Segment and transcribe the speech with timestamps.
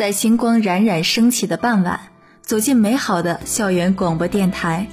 [0.00, 2.00] 在星光冉冉升起的傍晚，
[2.40, 4.86] 走进美好的校园广播电台，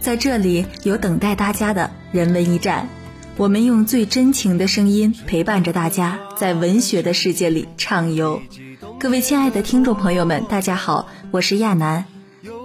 [0.00, 2.88] 在这里有等待大家的人文驿站。
[3.36, 8.42] 我们用最真情的声音陪伴着大家，在文学的世界里畅游。
[8.98, 12.06] 各位亲爱的听众朋友们，大家好，我是亚楠。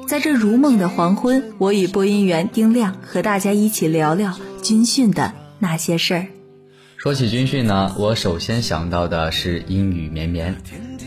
[0.07, 4.33] 在这如梦的黄昏，我与播音员丁亮和大家一起聊聊
[4.63, 6.27] 军训的那些事儿。
[6.97, 10.55] 说起军训呢，我首先想到的是阴雨绵绵。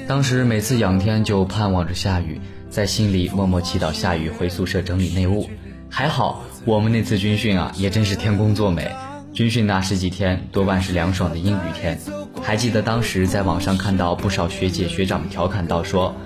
[0.09, 2.41] 当时每次仰天就盼望着下雨，
[2.71, 5.51] 在心里默默祈祷下雨回宿舍整理内务。
[5.91, 8.91] 还好我们那次军训啊，也真是天公作美。
[9.35, 11.99] 军训那十几天，多半是凉爽的阴雨天。
[12.43, 16.17] 还记得当时在网上看到不少学姐学长调侃到说。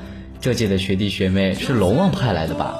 [0.41, 2.77] 这届的学弟学妹是龙王派来的吧？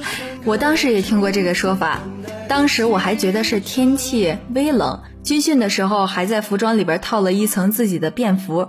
[0.44, 2.00] 我当时也听过这个说法，
[2.48, 8.68] 当时我还觉得是天气微冷，军训的时候还在服装里边套了一层自己的便服，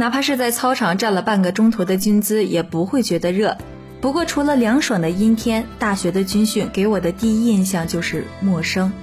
[0.00, 3.58] 哪怕是在操场站了半个钟头的军姿也不会觉得热。
[4.00, 8.94] 不过除了凉爽的阴天，大学的军训给我的第一印象就是陌生，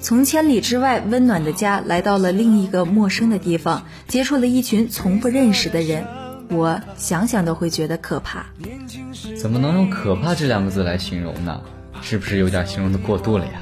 [0.00, 6.04] 从千里之外温暖的家来到了另一个陌生的地方，接触了一群从不认识的人。
[6.48, 8.46] 我想想都会觉得可怕，
[9.40, 11.60] 怎么能用可怕这两个字来形容呢？
[12.02, 13.52] 是不是有点形容的过度了呀？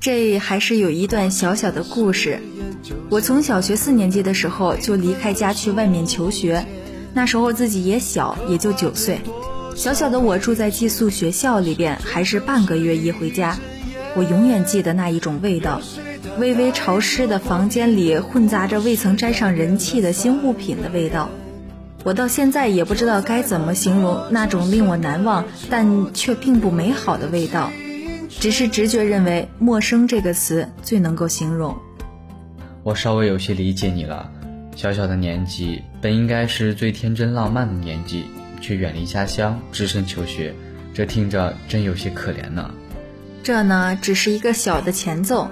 [0.00, 2.40] 这还是有一段小小的故事。
[3.10, 6.64] 我从小学四年级的时候就离开家去外面求学，
[7.14, 9.20] 那时候自己也小，也就九岁。
[9.74, 13.56] 小小的我住在寄宿学校里边，还是半个月一回家。
[14.16, 15.80] 我永远记得那一种味道，
[16.38, 21.30] 微微潮湿的房间里混杂着未曾沾上人气的新物品的味道。
[22.04, 27.70] 我到现在也不知道该怎么形容那种令我难忘但却并不美好的味道，
[28.28, 31.76] 只是直觉认为“陌生”这个词最能够形容。
[32.88, 34.30] 我稍微有些理解你了，
[34.74, 38.24] 小小的年纪本应该是最天真浪漫的年纪，
[38.62, 40.54] 却远离家乡，只身求学，
[40.94, 42.70] 这听着真有些可怜呢。
[43.42, 45.50] 这呢，只是一个小的前奏，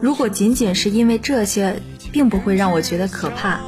[0.00, 3.60] 如果仅仅是因为这些，并不会让我觉得可怕。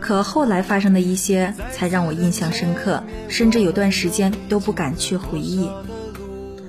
[0.00, 5.68] 可后来发生的一些，才让我印象深刻，甚至有段时间都不敢去回忆。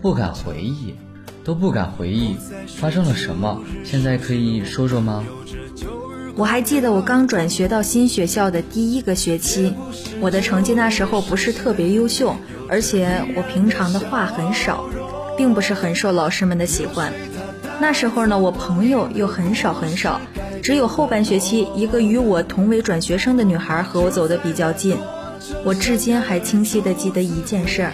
[0.02, 0.94] 不敢回忆，
[1.44, 2.36] 都不敢回忆，
[2.78, 3.62] 发生了什么？
[3.84, 5.24] 现在可以说说吗？
[6.36, 9.74] 我还记得我刚转学到新学校的第一个学期，
[10.22, 12.36] 我的成绩那时候不是特别优秀，
[12.70, 14.86] 而且我平常的话很少，
[15.36, 17.12] 并不是很受老师们的喜欢。
[17.82, 20.22] 那时候呢，我朋友又很少很少。
[20.62, 24.98] 只有后半学期，一个与我同为转学生的女孩和我走得比较近。
[25.66, 27.94] 我至今还清晰地记得一件事儿：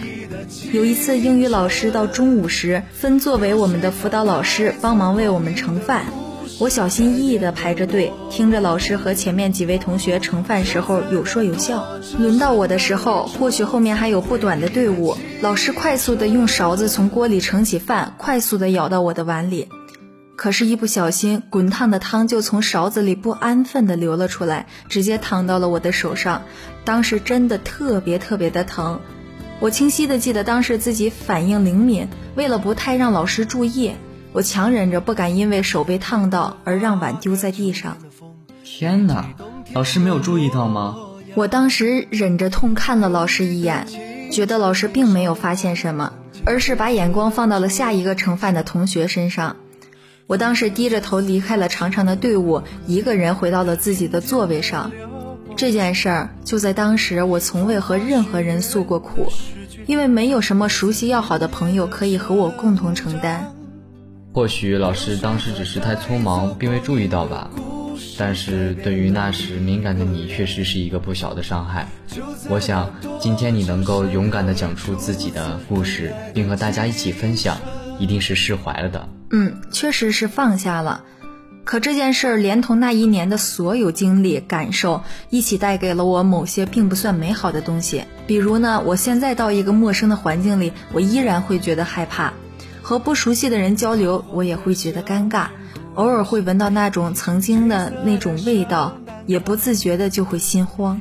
[0.72, 6.04] 有一次英语老师到中午时分作为我们的辅导老师帮忙为我们盛饭，
[6.60, 11.86] 我小心翼翼地排着队，听着老师和前面几位同学盛饭时候有说有笑。
[12.18, 19.68] 轮到我的时候，或许后面还有不短的队伍，老师快速地用勺子从锅里盛起饭，快速地舀到我的碗里。
[20.36, 26.42] 可是，一不小心，滚烫的汤就从勺子里不安分地流了出来，直接淌到了我的手上。
[26.84, 29.00] 当时真的特别特别的疼。
[29.58, 33.92] 我清晰的记得，当时自己反应灵敏，为了不太让老师注意，
[34.32, 37.96] 我强忍着不敢因为手被烫到而让碗丢在地上。
[38.62, 39.34] 天哪，
[39.72, 40.96] 老师没有注意到吗？
[41.34, 43.86] 我当时忍着痛看了老师一眼，
[44.30, 46.12] 觉得老师并没有发现什么，
[46.44, 49.56] 而是把眼光放到了下一个盛饭的同学身上。
[50.26, 54.90] 我当时低着头离开了长长的队伍，一个人回到了自己的座位上。
[55.56, 59.32] 这件事儿就在当时，我从未和任何人诉过苦，
[59.86, 63.52] 因为没有什么熟悉要好的朋友可以和我共同承担。
[64.32, 67.50] 或许老师当时只是太匆忙，并未注意到吧。
[68.18, 71.88] 但是对于那时敏感的你，确实是一个不小的伤害。
[72.50, 77.56] 我想今天你能够勇敢地讲出自己的故事，并和大家一起分享，
[77.98, 79.08] 一定是释怀了的。
[79.30, 81.02] 嗯，确实是放下了，
[81.66, 88.04] 可这件事儿连同那一年的所有经历、感受一起带给了我某些并不算美好的东西。
[88.24, 92.32] 比如呢，我现在到一个陌生的环境里，我依然会觉得害怕；
[92.82, 95.48] 和不熟悉的人交流，我也会觉得尴尬；
[95.96, 98.96] 偶尔会闻到那种曾经的那种味道，
[99.26, 101.00] 也不自觉的就会心慌。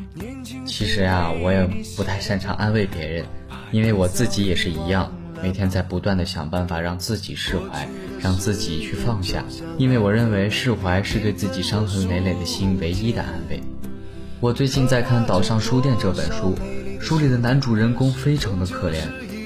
[0.66, 1.64] 其实呀，我也
[1.96, 3.26] 不太擅长安慰别人，
[3.72, 5.15] 因为我自己也是一样。
[5.42, 7.88] 每天在不断的想办法让自己释怀，
[8.20, 9.44] 让自己去放下，
[9.78, 13.62] 因为我认为释怀是对自己伤痕累累的心唯一的安慰。
[14.40, 16.56] 我最近在看《岛上书店》这本书，
[17.00, 18.98] 书里的男主人公非常的可怜，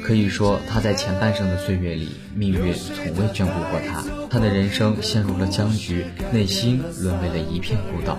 [0.03, 8.17] 可以说他在前半生的岁月里，命运从未眷顾过他，他的人生陷入了僵局，内心沦为了一片孤岛。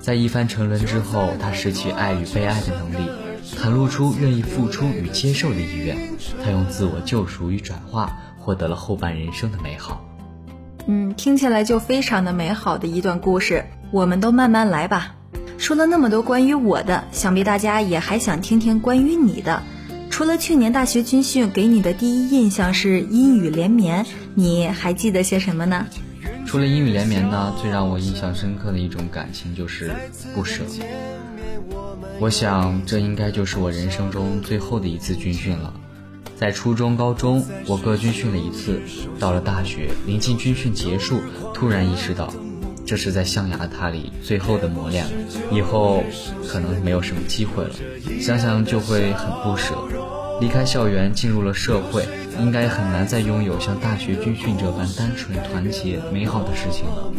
[0.00, 3.10] 在一番沉沦之后，他拾起爱与被爱的能力，
[3.54, 5.96] 袒露出愿意付出与接受的意愿。
[6.42, 10.04] 他用自我救赎与转化，获得了后半人生的美好。
[10.86, 13.64] 嗯，听起来就非常的美好的一段故事。
[13.92, 15.14] 我们都慢慢来吧。
[15.58, 19.62] 说了那么多关于我的，想必大家也还想听听关于你的。
[20.10, 25.86] 除了去年大学军训给你的第一印象是阴雨连绵，你还记得些什么呢？
[26.46, 29.92] 除了阴雨连绵呢，最让我印象深刻的一种感情就是
[30.34, 30.62] 不舍。
[32.18, 35.72] 我想这应该就是我人生中最后的一次军训了。
[36.36, 38.80] 在初中、高中我各军训了一次，
[39.18, 41.20] 到了大学临近军训结束，
[41.54, 42.32] 突然意识到，
[42.84, 45.10] 这是在象牙塔里最后的磨练了，
[45.50, 46.04] 以后
[46.46, 47.70] 可能没有什么机会了，
[48.20, 49.74] 想想就会很不舍。
[50.40, 52.06] 离开校园，进入了社会，
[52.38, 57.12] 应该很难再拥有像大学军训这般单纯、团结、美好的事情了。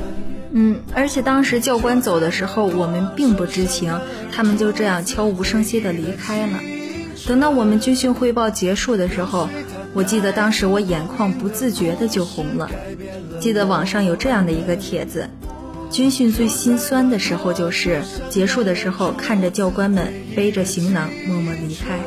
[0.51, 3.99] 嗯，而且当时教官走的时候，我们并不知情，
[4.31, 6.59] 他们就这样悄无声息地离开了。
[7.27, 9.49] 等到我们军训汇报结束的时候，
[9.93, 12.69] 我记得当时我眼眶不自觉的就红了。
[13.39, 15.27] 记得网上有这样的一个帖子：
[15.91, 21.99] 军训最心酸的时候就是结束的时候，看着教官们背着行囊默默离开。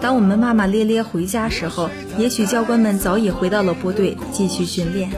[0.00, 5.10] 当我们骂骂咧咧回家时候，也许教官们早已回到了部队继续训练。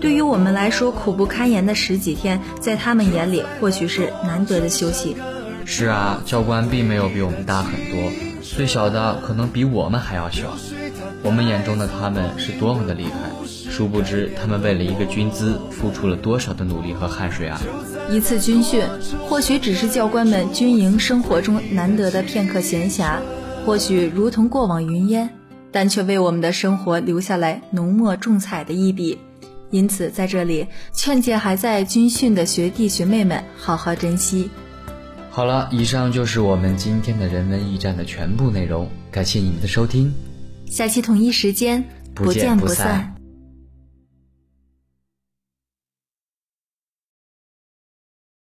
[0.00, 5.16] 对于我们来说，苦不堪言的十几天，在他们眼里或许是难得的休息。
[5.64, 10.56] 是啊，教官并没有比我们大很多，最小的可能比我们还要小。
[11.22, 13.10] 我们眼中的他们是多么的厉害，
[13.44, 17.60] 殊不知他们为了一个军姿，付出了多少的努力和汗水啊！
[18.10, 18.84] 一次军训，
[19.28, 23.16] 或许只是教官们军营生活中难得的片刻闲暇。
[23.68, 25.28] 或许如同过往云烟，
[25.70, 29.18] 但却为我们的生活留下来浓墨重彩的一笔。
[29.70, 34.48] 因此，在这里劝诫还在军训的学弟学妹们好好珍惜。
[35.28, 40.10] 好了，以上就是我们今天的人文驿站的全部内容，感谢你们的收听，
[40.64, 41.84] 下期同一时间
[42.14, 43.17] 不见不散。